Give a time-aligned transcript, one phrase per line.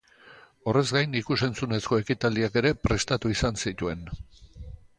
[0.71, 4.03] Horrez gain, ikus-entzunezko ekitaldiak ere prestatu izan zituen.